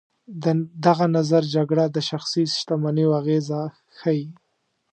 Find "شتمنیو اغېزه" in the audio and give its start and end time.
2.57-3.61